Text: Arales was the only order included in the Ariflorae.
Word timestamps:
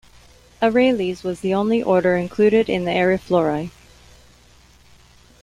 Arales 0.63 1.23
was 1.23 1.41
the 1.41 1.53
only 1.53 1.83
order 1.83 2.15
included 2.17 2.67
in 2.69 2.85
the 2.85 2.91
Ariflorae. 2.91 3.69